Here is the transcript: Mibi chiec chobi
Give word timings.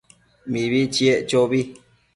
Mibi 0.51 0.81
chiec 0.93 1.19
chobi 1.29 1.61